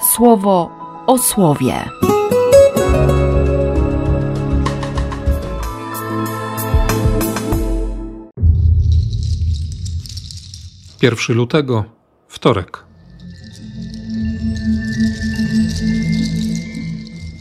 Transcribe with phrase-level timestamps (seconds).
[0.00, 0.70] słowo
[1.06, 1.74] o słowie.
[11.00, 11.84] Pierwszy lutego,
[12.28, 12.84] wtorek.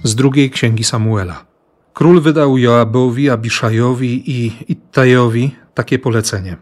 [0.03, 1.45] Z drugiej księgi Samuela.
[1.93, 6.57] Król wydał Joabowi, Abiszajowi i Ittajowi takie polecenie.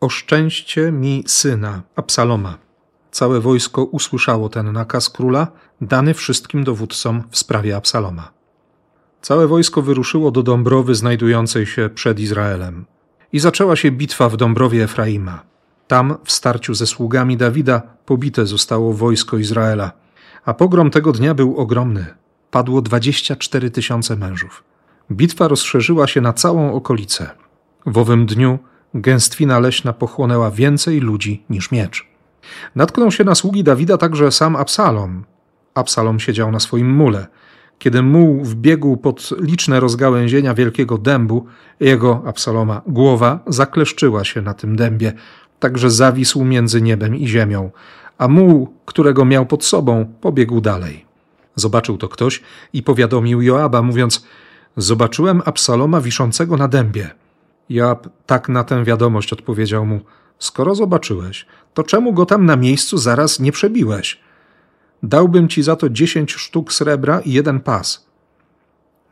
[0.00, 2.65] Oszczęście mi syna, Absaloma.
[3.16, 5.46] Całe wojsko usłyszało ten nakaz króla,
[5.80, 8.30] dany wszystkim dowódcom w sprawie Absaloma.
[9.22, 12.84] Całe wojsko wyruszyło do Dąbrowy znajdującej się przed Izraelem.
[13.32, 15.42] I zaczęła się bitwa w Dąbrowie Efraima.
[15.88, 19.92] Tam, w starciu ze sługami Dawida, pobite zostało wojsko Izraela.
[20.44, 22.06] A pogrom tego dnia był ogromny.
[22.50, 24.64] Padło 24 tysiące mężów.
[25.12, 27.30] Bitwa rozszerzyła się na całą okolicę.
[27.86, 28.58] W owym dniu
[28.94, 32.15] gęstwina leśna pochłonęła więcej ludzi niż miecz.
[32.74, 35.24] Natknął się na sługi Dawida także sam Absalom.
[35.74, 37.26] Absalom siedział na swoim mule.
[37.78, 41.46] Kiedy muł wbiegł pod liczne rozgałęzienia wielkiego dębu,
[41.80, 45.12] jego, Absaloma, głowa zakleszczyła się na tym dębie,
[45.58, 47.70] także zawisł między niebem i ziemią,
[48.18, 51.06] a muł, którego miał pod sobą, pobiegł dalej.
[51.54, 54.26] Zobaczył to ktoś i powiadomił Joaba, mówiąc:
[54.76, 57.10] Zobaczyłem Absaloma wiszącego na dębie.
[57.70, 60.00] Joab tak na tę wiadomość odpowiedział mu:
[60.38, 64.20] Skoro zobaczyłeś, to czemu go tam na miejscu zaraz nie przebiłeś?
[65.02, 68.06] Dałbym ci za to dziesięć sztuk srebra i jeden pas.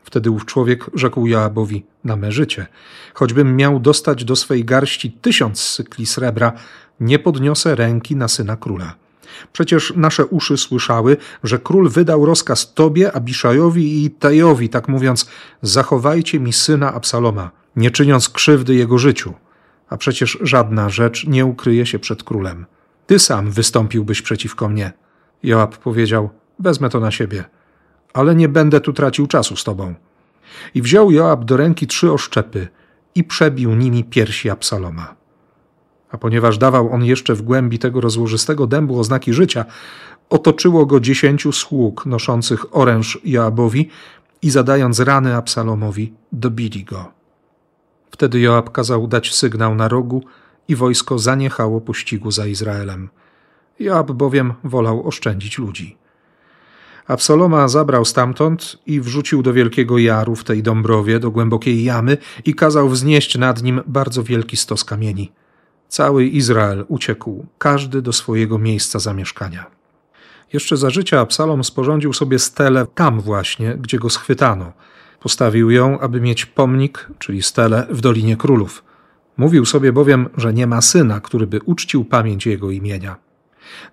[0.03, 2.67] Wtedy ów człowiek rzekł Joabowi: Na me życie,
[3.13, 6.53] choćbym miał dostać do swej garści tysiąc sykli srebra,
[6.99, 8.95] nie podniosę ręki na syna króla.
[9.53, 15.29] Przecież nasze uszy słyszały, że król wydał rozkaz tobie, Abiszajowi i Tajowi, tak mówiąc:
[15.61, 19.33] Zachowajcie mi syna Absaloma, nie czyniąc krzywdy jego życiu.
[19.89, 22.65] A przecież żadna rzecz nie ukryje się przed królem.
[23.07, 24.93] Ty sam wystąpiłbyś przeciwko mnie.
[25.43, 27.43] Joab powiedział: Wezmę to na siebie,
[28.13, 29.93] ale nie będę tu tracił czasu z tobą.
[30.73, 32.67] I wziął Joab do ręki trzy oszczepy
[33.15, 35.15] i przebił nimi piersi Absaloma.
[36.11, 39.65] A ponieważ dawał on jeszcze w głębi tego rozłożystego dębu oznaki życia,
[40.29, 43.89] otoczyło go dziesięciu sług noszących oręż Joabowi
[44.41, 47.11] i zadając rany Absalomowi, dobili go.
[48.15, 50.23] Wtedy Joab kazał dać sygnał na rogu
[50.67, 53.09] i wojsko zaniechało pościgu za Izraelem.
[53.79, 55.97] Joab bowiem wolał oszczędzić ludzi.
[57.07, 62.55] Absaloma zabrał stamtąd i wrzucił do wielkiego jaru w tej Dąbrowie, do głębokiej jamy i
[62.55, 65.31] kazał wznieść nad nim bardzo wielki stos kamieni.
[65.87, 69.65] Cały Izrael uciekł, każdy do swojego miejsca zamieszkania.
[70.53, 74.73] Jeszcze za życia Absalom sporządził sobie stelę tam właśnie, gdzie go schwytano.
[75.19, 78.83] Postawił ją, aby mieć pomnik, czyli stelę, w Dolinie Królów.
[79.37, 83.15] Mówił sobie bowiem, że nie ma syna, który by uczcił pamięć jego imienia.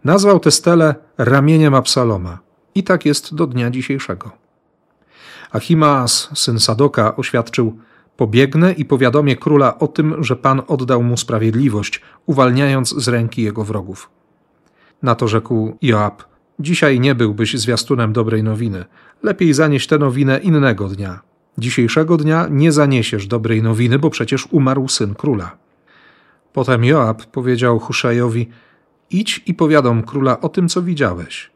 [0.05, 2.39] Nazwał tę stelę ramieniem Absaloma
[2.75, 4.31] i tak jest do dnia dzisiejszego.
[5.51, 7.73] Achimaas, syn Sadoka, oświadczył–
[8.17, 13.65] Pobiegnę i powiadomię króla o tym, że Pan oddał mu sprawiedliwość, uwalniając z ręki jego
[13.65, 14.11] wrogów.
[15.03, 16.25] Na to rzekł Joab:
[16.61, 18.85] Dzisiaj nie byłbyś zwiastunem dobrej nowiny.
[19.23, 21.21] Lepiej zanieść tę nowinę innego dnia.
[21.59, 25.57] Dzisiejszego dnia nie zaniesiesz dobrej nowiny, bo przecież umarł syn króla.
[26.53, 28.49] Potem Joab powiedział Huszajowi:
[29.11, 31.51] Idź i powiadom króla o tym, co widziałeś.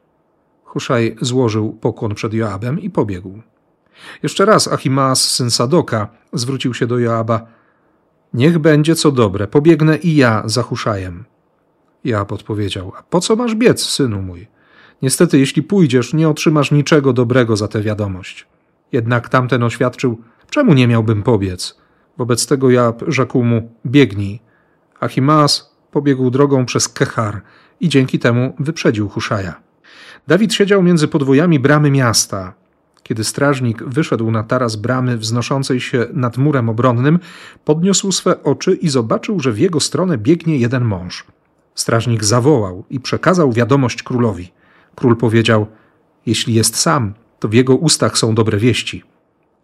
[0.64, 3.42] Huszaj złożył pokłon przed Joabem i pobiegł.
[4.22, 7.46] Jeszcze raz Achimaas, syn Sadoka, zwrócił się do Joaba.
[8.34, 11.24] Niech będzie co dobre, pobiegnę i ja za Huszajem.
[12.04, 14.55] Joab odpowiedział, a po co masz biec, synu mój?
[15.02, 18.46] Niestety, jeśli pójdziesz, nie otrzymasz niczego dobrego za tę wiadomość.
[18.92, 20.20] Jednak tamten oświadczył,
[20.50, 21.76] czemu nie miałbym pobiec?
[22.18, 24.40] Wobec tego Joab rzekł mu, biegnij.
[25.00, 27.40] Achimaas pobiegł drogą przez Kechar
[27.80, 29.60] i dzięki temu wyprzedził Huszaja.
[30.26, 32.54] Dawid siedział między podwojami bramy miasta.
[33.02, 37.18] Kiedy strażnik wyszedł na taras bramy wznoszącej się nad murem obronnym,
[37.64, 41.24] podniósł swe oczy i zobaczył, że w jego stronę biegnie jeden mąż.
[41.74, 44.52] Strażnik zawołał i przekazał wiadomość królowi.
[44.96, 45.66] Król powiedział:
[46.26, 49.02] Jeśli jest sam, to w jego ustach są dobre wieści.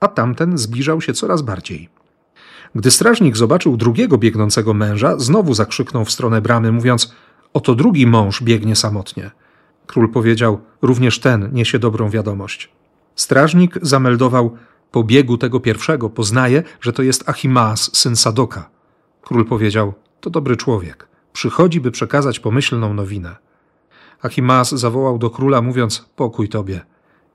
[0.01, 1.89] A tamten zbliżał się coraz bardziej.
[2.75, 7.15] Gdy strażnik zobaczył drugiego biegnącego męża, znowu zakrzyknął w stronę bramy, mówiąc:
[7.53, 9.31] Oto drugi mąż biegnie samotnie.
[9.87, 12.71] Król powiedział: Również ten niesie dobrą wiadomość.
[13.17, 14.57] Strażnik zameldował
[14.91, 18.71] po biegu tego pierwszego, poznaje, że to jest Achimaas, syn Sadoka.
[19.23, 23.37] Król powiedział, to dobry człowiek, przychodzi, by przekazać pomyślną nowinę.
[24.23, 26.81] Achimaas zawołał do króla, mówiąc, pokój tobie.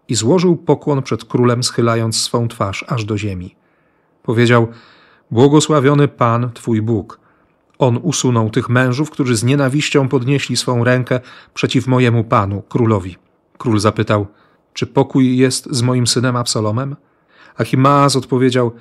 [0.07, 3.56] I złożył pokłon przed królem, schylając swą twarz aż do ziemi.
[4.24, 4.68] Powiedział,
[5.31, 7.19] błogosławiony Pan, Twój Bóg.
[7.80, 11.19] On usunął tych mężów, którzy z nienawiścią podnieśli swą rękę
[11.54, 13.16] przeciw mojemu Panu, królowi.
[13.57, 14.28] Król zapytał,
[14.74, 16.95] czy pokój jest z moim synem Absalomem?
[17.57, 18.72] Achimaaz odpowiedział,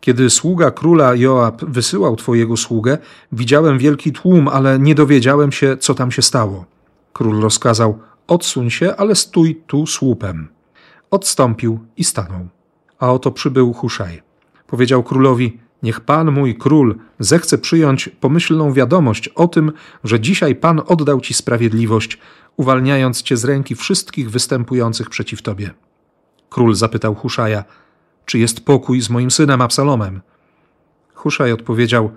[0.00, 2.98] kiedy sługa króla Joab wysyłał twojego sługę,
[3.32, 6.64] widziałem wielki tłum, ale nie dowiedziałem się, co tam się stało.
[7.12, 10.48] Król rozkazał, odsuń się, ale stój tu słupem.
[11.10, 12.48] Odstąpił i stanął.
[12.98, 14.22] A oto przybył Huszaj.
[14.66, 19.72] Powiedział królowi, niech pan mój król zechce przyjąć pomyślną wiadomość o tym,
[20.04, 22.18] że dzisiaj pan oddał ci sprawiedliwość,
[22.56, 25.70] uwalniając cię z ręki wszystkich występujących przeciw tobie.
[26.50, 27.64] Król zapytał Huszaja,
[28.26, 30.20] czy jest pokój z moim synem Absalomem?
[31.14, 32.10] Huszaj odpowiedział,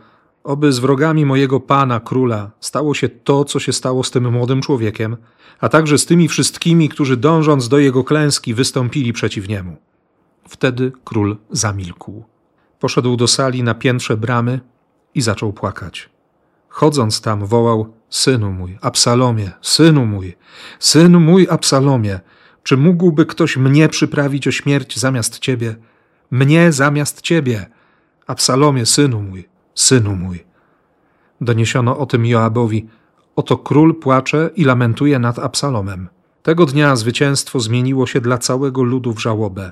[0.43, 4.61] oby z wrogami mojego pana, króla, stało się to, co się stało z tym młodym
[4.61, 5.17] człowiekiem,
[5.59, 9.77] a także z tymi wszystkimi, którzy dążąc do jego klęski wystąpili przeciw niemu.
[10.49, 12.23] Wtedy król zamilkł.
[12.79, 14.59] Poszedł do sali na piętrze bramy
[15.15, 16.09] i zaczął płakać.
[16.69, 20.35] Chodząc tam, wołał: Synu mój, Absalomie, synu mój,
[20.79, 22.19] synu mój, Absalomie,
[22.63, 25.75] czy mógłby ktoś mnie przyprawić o śmierć zamiast ciebie?
[26.31, 27.65] Mnie zamiast ciebie,
[28.27, 30.43] Absalomie, synu mój, synu mój.
[31.41, 32.87] Doniesiono o tym Joabowi.
[33.35, 36.09] Oto król płacze i lamentuje nad Absalomem.
[36.43, 39.71] Tego dnia zwycięstwo zmieniło się dla całego ludu w żałobę.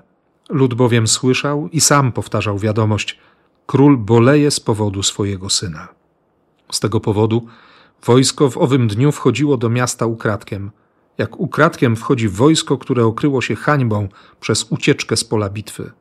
[0.50, 3.20] Lud bowiem słyszał i sam powtarzał wiadomość:
[3.66, 5.88] Król boleje z powodu swojego syna.
[6.72, 7.46] Z tego powodu
[8.06, 10.72] wojsko w owym dniu wchodziło do miasta ukradkiem,
[11.18, 14.08] jak ukradkiem wchodzi wojsko, które okryło się hańbą
[14.40, 15.92] przez ucieczkę z pola bitwy.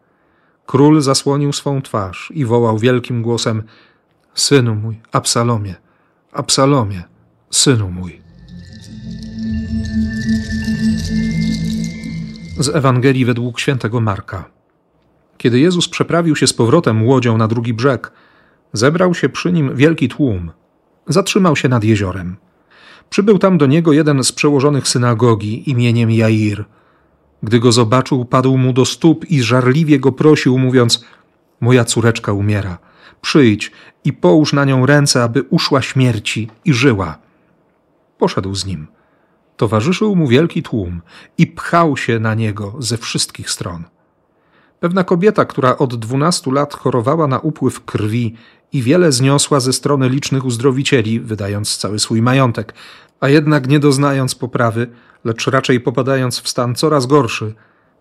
[0.67, 3.62] Król zasłonił swą twarz i wołał wielkim głosem:
[4.35, 5.75] Synu mój, Absalomie,
[6.32, 7.03] Absalomie,
[7.50, 8.21] synu mój.
[12.59, 14.44] Z Ewangelii według świętego Marka.
[15.38, 18.12] Kiedy Jezus przeprawił się z powrotem łodzią na drugi brzeg,
[18.73, 20.50] zebrał się przy nim wielki tłum.
[21.06, 22.37] Zatrzymał się nad jeziorem.
[23.11, 26.65] Przybył tam do niego jeden z przełożonych synagogi imieniem Jair.
[27.43, 31.05] Gdy go zobaczył, padł mu do stóp i żarliwie go prosił, mówiąc:
[31.61, 32.79] Moja córeczka umiera.
[33.20, 33.72] Przyjdź
[34.05, 37.19] i połóż na nią ręce, aby uszła śmierci i żyła.
[38.19, 38.87] Poszedł z nim.
[39.56, 41.02] Towarzyszył mu wielki tłum
[41.38, 43.84] i pchał się na niego ze wszystkich stron.
[44.81, 48.34] Pewna kobieta, która od dwunastu lat chorowała na upływ krwi
[48.72, 52.75] i wiele zniosła ze strony licznych uzdrowicieli, wydając cały swój majątek,
[53.20, 54.87] a jednak nie doznając poprawy,
[55.25, 57.55] lecz raczej popadając w stan coraz gorszy,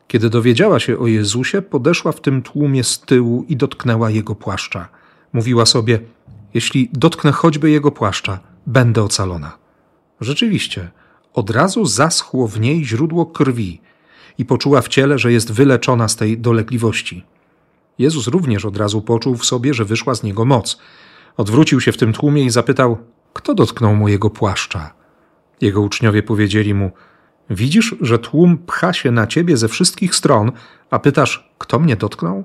[0.07, 4.98] kiedy dowiedziała się o Jezusie, podeszła w tym tłumie z tyłu i dotknęła jego płaszcza.
[5.33, 5.99] Mówiła sobie:
[6.53, 9.57] Jeśli dotknę choćby jego płaszcza, będę ocalona.
[10.21, 10.91] Rzeczywiście,
[11.33, 13.81] od razu zaschło w niej źródło krwi
[14.37, 17.25] i poczuła w ciele, że jest wyleczona z tej dolegliwości.
[17.99, 20.79] Jezus również od razu poczuł w sobie, że wyszła z niego moc.
[21.37, 22.97] Odwrócił się w tym tłumie i zapytał:
[23.33, 24.93] Kto dotknął mojego płaszcza?
[25.61, 26.91] Jego uczniowie powiedzieli mu:
[27.49, 30.51] Widzisz, że tłum pcha się na ciebie ze wszystkich stron,
[30.91, 32.43] a pytasz: Kto mnie dotknął?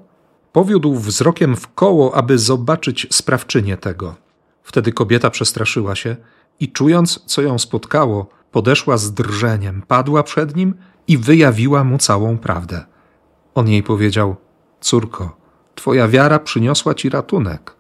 [0.55, 4.15] Powiódł wzrokiem w koło, aby zobaczyć sprawczynię tego.
[4.63, 6.17] Wtedy kobieta przestraszyła się
[6.61, 10.75] i czując, co ją spotkało, podeszła z drżeniem, padła przed nim
[11.09, 12.85] i wyjawiła mu całą prawdę.
[13.55, 14.37] On jej powiedział:
[14.81, 15.37] Córko,
[15.75, 17.77] twoja wiara przyniosła ci ratunek.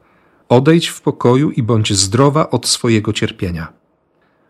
[0.49, 3.73] Odejdź w pokoju i bądź zdrowa od swojego cierpienia.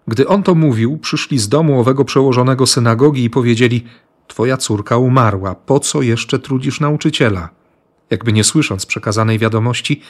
[0.08, 3.84] Gdy on to mówił, przyszli z domu owego przełożonego synagogi i powiedzieli:
[4.26, 7.63] Twoja córka umarła, po co jeszcze trudzisz nauczyciela?
[8.10, 10.00] Jakby nie słysząc przekazanej wiadomości,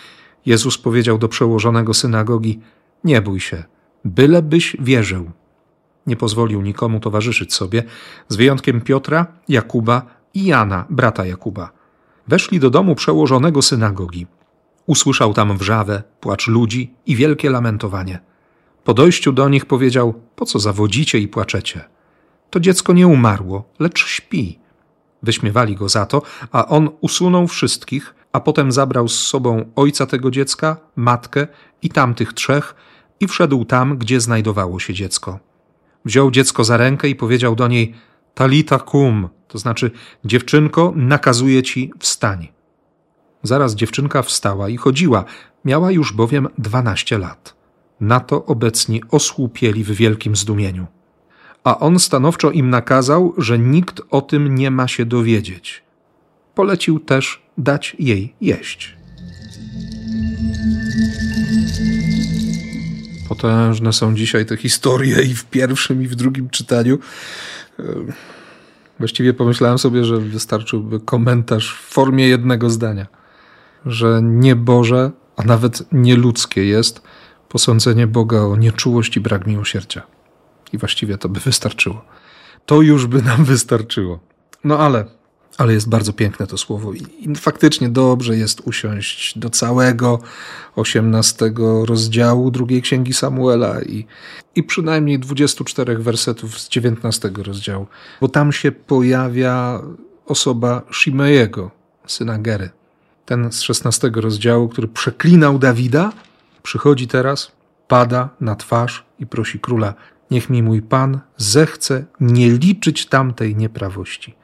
[0.47, 2.61] Jezus powiedział do przełożonego synagogi:
[3.05, 3.65] Nie bój się,
[4.05, 5.31] bylebyś wierzył.
[6.07, 7.83] Nie pozwolił nikomu towarzyszyć sobie,
[8.29, 11.73] z wyjątkiem Piotra, Jakuba i Jana, brata Jakuba.
[12.29, 14.27] Weszli do domu przełożonego synagogi.
[14.87, 18.19] Usłyszał tam wrzawę, płacz ludzi i wielkie lamentowanie.
[18.85, 21.85] Po dojściu do nich powiedział: Po co zawodzicie i płaczecie?
[22.51, 24.59] To dziecko nie umarło, lecz śpi.
[25.25, 30.31] Wyśmiewali go za to, a on usunął wszystkich, a potem zabrał z sobą ojca tego
[30.31, 31.47] dziecka, matkę
[31.83, 32.75] i tamtych trzech
[33.21, 35.39] i wszedł tam, gdzie znajdowało się dziecko.
[36.05, 37.95] Wziął dziecko za rękę i powiedział do niej:
[38.35, 39.91] Talita kum, to znaczy,
[40.25, 42.49] dziewczynko, nakazuje ci wstań.
[43.43, 45.25] Zaraz dziewczynka wstała i chodziła,
[45.65, 47.55] miała już bowiem dwanaście lat.
[48.01, 50.87] Na to obecni osłupieli w wielkim zdumieniu.
[51.65, 55.83] A on stanowczo im nakazał, że nikt o tym nie ma się dowiedzieć.
[56.55, 58.97] Polecił też dać jej jeść.
[63.29, 66.99] Potężne są dzisiaj te historie i w pierwszym, i w drugim czytaniu.
[68.99, 73.07] Właściwie pomyślałem sobie, że wystarczyłby komentarz w formie jednego zdania,
[73.87, 77.03] że nie Boże, a nawet nieludzkie jest
[77.49, 80.14] posądzenie Boga o nieczułość i brak miłosierdzia.
[80.75, 82.05] I właściwie to by wystarczyło.
[82.67, 84.21] To już by nam wystarczyło.
[84.65, 85.05] No ale,
[85.59, 90.19] ale jest bardzo piękne to słowo i, i faktycznie dobrze jest usiąść do całego
[90.77, 91.53] 18
[91.85, 94.07] rozdziału drugiej księgi Samuela i,
[94.55, 97.87] i przynajmniej 24 wersetów z 19 rozdziału,
[98.21, 99.81] bo tam się pojawia
[100.27, 101.71] osoba Shimejego,
[102.07, 102.71] syna Gery.
[103.27, 106.13] Ten z 16 rozdziału, który przeklinał Dawida,
[106.63, 107.53] przychodzi teraz,
[107.89, 109.95] pada na twarz i prosi króla:
[110.31, 114.35] Niech mi mój pan zechce nie liczyć tamtej nieprawości.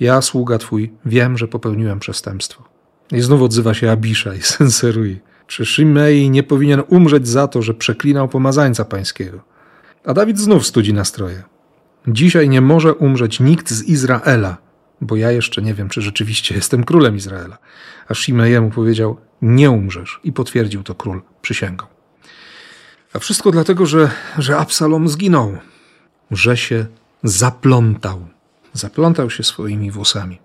[0.00, 2.64] Ja, sługa twój, wiem, że popełniłem przestępstwo.
[3.12, 5.16] I znów odzywa się Abisza i senseruje.
[5.46, 9.40] Czy Shimei nie powinien umrzeć za to, że przeklinał pomazańca pańskiego?
[10.04, 11.42] A Dawid znów studzi nastroje.
[12.08, 14.56] Dzisiaj nie może umrzeć nikt z Izraela,
[15.00, 17.58] bo ja jeszcze nie wiem, czy rzeczywiście jestem królem Izraela.
[18.08, 21.95] A Shimejemu powiedział, nie umrzesz i potwierdził to król przysięgą.
[23.16, 25.58] A wszystko dlatego, że, że Absalom zginął,
[26.30, 26.86] że się
[27.22, 28.26] zaplątał.
[28.72, 30.38] Zaplątał się swoimi włosami.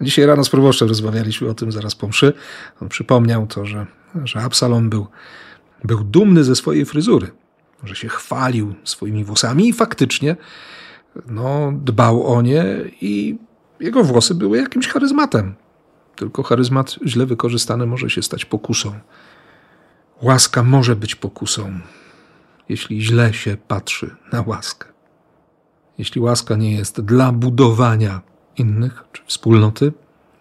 [0.00, 2.32] Dzisiaj rano z proboszczem rozmawialiśmy o tym zaraz po mszy.
[2.82, 3.86] On przypomniał to, że,
[4.24, 5.06] że Absalom był,
[5.84, 7.30] był dumny ze swojej fryzury,
[7.84, 10.36] że się chwalił swoimi włosami i faktycznie
[11.26, 12.64] no, dbał o nie
[13.00, 13.38] i
[13.80, 15.54] jego włosy były jakimś charyzmatem.
[16.16, 18.92] Tylko charyzmat źle wykorzystany może się stać pokusą.
[20.22, 21.80] Łaska może być pokusą,
[22.70, 24.88] jeśli źle się patrzy na łaskę.
[25.98, 28.20] Jeśli łaska nie jest dla budowania
[28.56, 29.92] innych czy wspólnoty,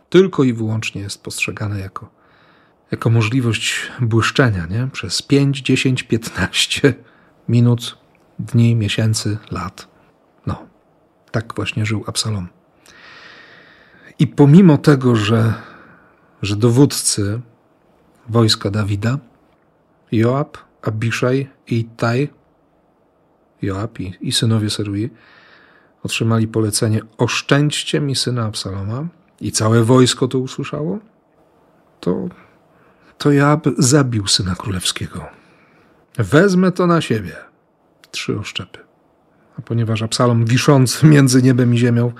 [0.09, 2.09] tylko i wyłącznie jest postrzegana jako,
[2.91, 4.87] jako możliwość błyszczenia nie?
[4.91, 6.93] przez 5, 10, 15
[7.47, 7.97] minut,
[8.39, 9.87] dni, miesięcy, lat.
[10.45, 10.65] No,
[11.31, 12.47] tak właśnie żył Absalom.
[14.19, 15.53] I pomimo tego, że,
[16.41, 17.41] że dowódcy
[18.27, 19.17] wojska Dawida,
[20.11, 22.29] Joab, Abiszaj i Taj,
[23.61, 25.09] Joab i, i synowie Serui,
[26.03, 29.07] otrzymali polecenie oszczędźcie mi syna Absaloma
[29.41, 30.99] i całe wojsko to usłyszało,
[31.99, 32.27] to,
[33.17, 35.25] to Joab zabił syna królewskiego.
[36.17, 37.35] Wezmę to na siebie.
[38.11, 38.79] Trzy oszczepy.
[39.59, 42.11] A ponieważ Absalom wiszący między niebem i ziemią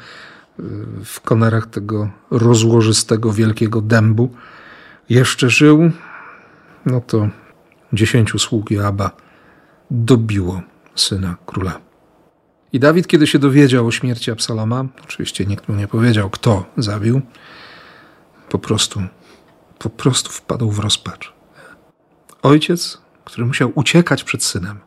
[1.06, 4.30] w konarach tego rozłożystego, wielkiego dębu
[5.10, 5.92] jeszcze żył,
[6.86, 7.30] no to
[7.93, 9.12] dziesięciu sług Joaba
[9.91, 10.62] dobiło
[10.96, 11.79] syna króla.
[12.74, 17.22] I Dawid, kiedy się dowiedział o śmierci Absaloma, oczywiście nikt mu nie powiedział, kto zabił,
[18.50, 19.01] po prostu,
[19.79, 21.34] po prostu wpadł w rozpacz.
[22.41, 24.79] Ojciec, który musiał uciekać przed synem,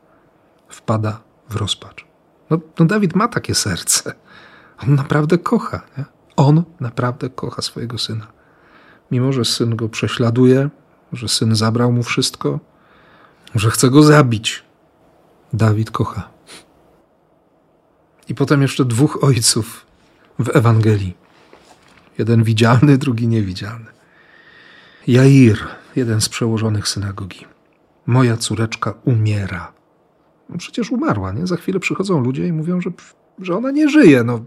[0.68, 2.04] wpada w rozpacz.
[2.50, 4.14] No, no Dawid ma takie serce.
[4.82, 5.82] On naprawdę kocha.
[5.98, 6.04] Nie?
[6.36, 8.26] On naprawdę kocha swojego syna.
[9.10, 10.70] Mimo, że syn go prześladuje,
[11.12, 12.60] że syn zabrał mu wszystko,
[13.54, 14.64] że chce go zabić,
[15.52, 16.30] Dawid kocha.
[18.28, 19.86] I potem jeszcze dwóch ojców
[20.38, 21.16] w Ewangelii.
[22.18, 23.86] Jeden widzialny, drugi niewidzialny.
[25.06, 25.58] Jair,
[25.96, 27.46] jeden z przełożonych synagogi.
[28.06, 29.72] Moja córeczka umiera.
[30.48, 31.46] No przecież umarła, nie?
[31.46, 32.90] Za chwilę przychodzą ludzie i mówią, że
[33.38, 34.24] że ona nie żyje.
[34.24, 34.44] No,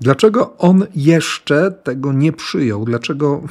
[0.00, 2.84] dlaczego on jeszcze tego nie przyjął?
[2.84, 3.42] Dlaczego,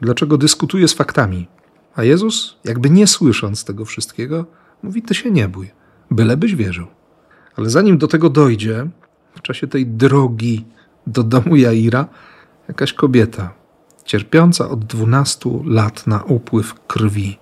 [0.00, 1.48] dlaczego dyskutuje z faktami?
[1.96, 4.46] A Jezus, jakby nie słysząc tego wszystkiego,
[4.82, 5.70] mówi: Ty się nie bój,
[6.10, 6.86] bylebyś wierzył.
[7.56, 8.86] Ale zanim do tego dojdzie,
[9.36, 10.64] w czasie tej drogi
[11.06, 12.08] do domu Jaira,
[12.68, 13.54] jakaś kobieta,
[14.04, 17.38] cierpiąca od dwunastu lat na upływ krwi,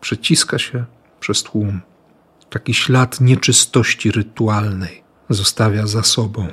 [0.00, 0.84] przeciska się
[1.20, 1.80] przez tłum.
[2.50, 6.46] Taki ślad nieczystości rytualnej zostawia za sobą.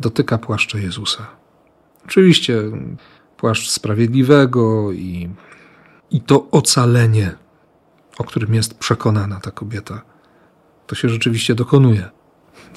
[0.00, 1.26] Dotyka płaszcza Jezusa.
[2.04, 2.62] Oczywiście
[3.36, 5.28] płaszcz sprawiedliwego i,
[6.10, 7.34] i to ocalenie,
[8.18, 10.02] o którym jest przekonana ta kobieta,
[10.86, 12.08] to się rzeczywiście dokonuje.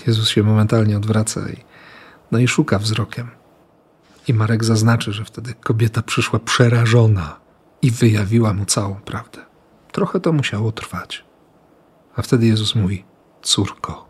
[0.07, 1.57] Jezus się momentalnie odwraca i,
[2.31, 3.29] no i szuka wzrokiem.
[4.27, 7.39] I Marek zaznaczy, że wtedy kobieta przyszła przerażona
[7.81, 9.39] i wyjawiła mu całą prawdę.
[9.91, 11.25] Trochę to musiało trwać.
[12.15, 13.05] A wtedy Jezus mówi:
[13.41, 14.07] Córko.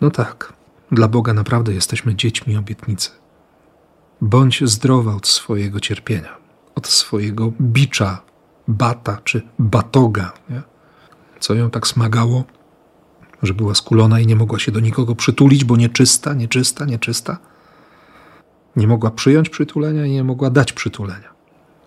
[0.00, 0.52] No tak,
[0.92, 3.10] dla Boga naprawdę jesteśmy dziećmi obietnicy.
[4.20, 6.36] Bądź zdrowa od swojego cierpienia,
[6.78, 8.22] od swojego bicza,
[8.68, 10.32] bata czy batoga.
[10.50, 10.62] Nie?
[11.40, 12.44] Co ją tak smagało,
[13.42, 17.38] że była skulona i nie mogła się do nikogo przytulić, bo nieczysta, nieczysta, nieczysta.
[18.76, 21.28] Nie mogła przyjąć przytulenia i nie mogła dać przytulenia.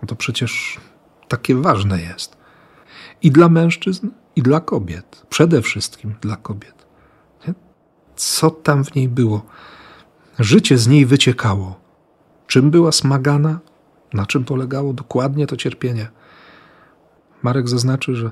[0.01, 0.79] No to przecież
[1.27, 2.37] takie ważne jest.
[3.21, 5.25] I dla mężczyzn, i dla kobiet.
[5.29, 6.81] Przede wszystkim dla kobiet
[8.21, 9.45] co tam w niej było.
[10.39, 11.79] Życie z niej wyciekało.
[12.47, 13.59] Czym była smagana?
[14.13, 16.07] Na czym polegało dokładnie to cierpienie?
[17.43, 18.31] Marek zaznaczy, że,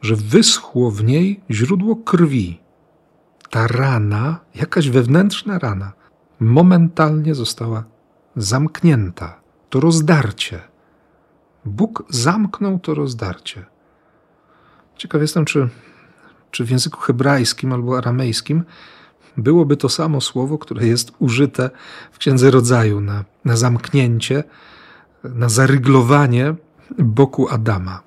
[0.00, 2.60] że wyschło w niej źródło krwi.
[3.50, 5.92] ta rana, jakaś wewnętrzna rana,
[6.40, 7.84] momentalnie została
[8.36, 9.40] zamknięta.
[9.70, 10.60] To rozdarcie.
[11.64, 13.64] Bóg zamknął to rozdarcie.
[14.96, 15.68] Ciekaw jestem, czy,
[16.50, 18.64] czy w języku hebrajskim albo aramejskim
[19.36, 21.70] byłoby to samo słowo, które jest użyte
[22.12, 24.44] w Księdze Rodzaju na, na zamknięcie,
[25.24, 26.54] na zaryglowanie
[26.98, 28.02] boku Adama,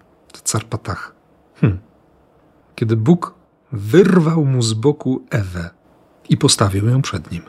[0.50, 1.14] Carpatach.
[1.62, 1.78] Hm.
[2.76, 3.34] Kiedy Bóg
[3.72, 5.70] wyrwał mu z boku Ewę
[6.30, 7.42] i postawił ją przed nim,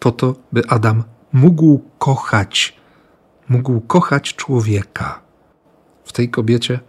[0.00, 2.76] po to, by Adam mógł kochać,
[3.48, 5.20] mógł kochać człowieka.
[6.04, 6.80] W tej kobiecie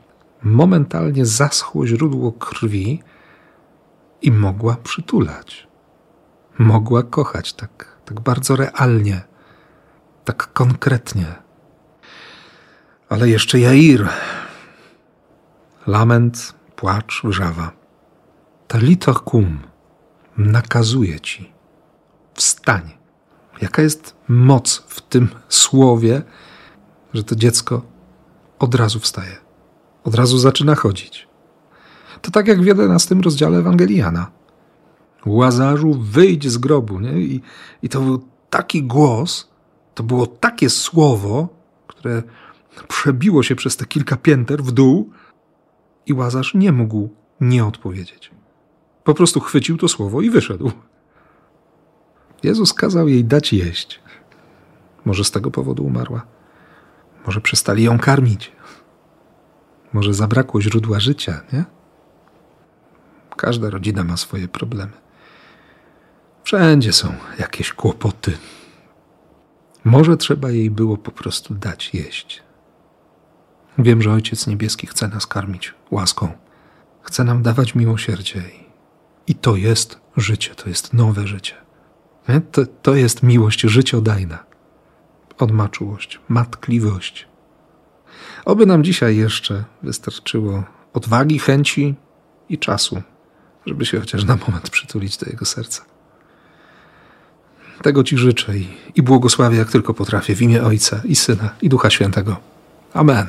[0.43, 3.03] momentalnie zaschło źródło krwi
[4.21, 5.67] i mogła przytulać.
[6.57, 9.21] Mogła kochać tak, tak bardzo realnie,
[10.25, 11.48] tak konkretnie.
[13.09, 14.09] Ale jeszcze Jair.
[15.87, 17.71] Lament, płacz, wrzawa.
[18.67, 19.59] Talita kum
[20.37, 21.51] nakazuje ci.
[22.33, 22.81] Wstań.
[23.61, 26.21] Jaka jest moc w tym słowie,
[27.13, 27.81] że to dziecko
[28.59, 29.37] od razu wstaje,
[30.03, 31.27] od razu zaczyna chodzić.
[32.21, 34.31] To tak jak w 11 rozdziale Ewangeliana.
[35.25, 36.99] Łazarzu, wyjdź z grobu.
[36.99, 37.11] Nie?
[37.11, 37.41] I,
[37.81, 39.49] I to był taki głos,
[39.95, 41.47] to było takie słowo,
[41.87, 42.23] które
[42.87, 45.11] przebiło się przez te kilka pięter w dół
[46.05, 47.09] i Łazarz nie mógł
[47.41, 48.31] nie odpowiedzieć.
[49.03, 50.71] Po prostu chwycił to słowo i wyszedł.
[52.43, 53.99] Jezus kazał jej dać jeść.
[55.05, 56.25] Może z tego powodu umarła.
[57.25, 58.51] Może przestali ją karmić.
[59.93, 61.65] Może zabrakło źródła życia, nie?
[63.37, 64.91] Każda rodzina ma swoje problemy.
[66.43, 68.37] Wszędzie są jakieś kłopoty.
[69.83, 72.43] Może trzeba jej było po prostu dać jeść.
[73.79, 76.31] Wiem, że Ojciec Niebieski chce nas karmić łaską,
[77.01, 78.43] chce nam dawać miłosierdzie.
[79.27, 81.55] I to jest życie, to jest nowe życie.
[82.51, 84.43] To, to jest miłość życiodajna.
[85.37, 87.27] On ma czułość, matkliwość.
[88.45, 90.63] Oby nam dzisiaj jeszcze wystarczyło
[90.93, 91.95] odwagi, chęci
[92.49, 93.01] i czasu,
[93.65, 95.85] żeby się chociaż na moment przytulić do jego serca.
[97.81, 101.69] Tego Ci życzę i, i błogosławię jak tylko potrafię w imię Ojca i Syna i
[101.69, 102.37] Ducha Świętego.
[102.93, 103.27] Amen.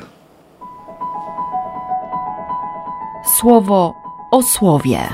[3.25, 3.93] Słowo
[4.31, 5.09] o słowie.